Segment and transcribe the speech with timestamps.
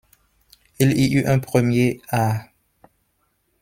[0.79, 2.45] Il y eut un premier «ah!